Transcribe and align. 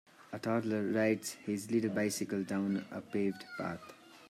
A 0.33 0.39
toddler 0.39 0.83
rides 0.87 1.33
his 1.45 1.69
little 1.69 1.91
bicycle 1.91 2.41
down 2.43 2.87
a 2.89 3.01
paved 3.01 3.45
path. 3.59 3.93